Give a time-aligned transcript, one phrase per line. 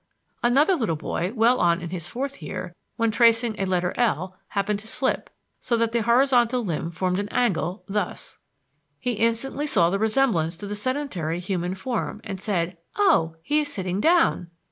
[0.41, 4.79] Another little boy well on in his fourth year, when tracing a letter L, happened
[4.79, 9.91] to slip, so that the horizontal limb formed an angle, thus: ||++| He instantly saw
[9.91, 14.49] the resemblance to the sedentary human form, and said: 'Oh, he's sitting down.'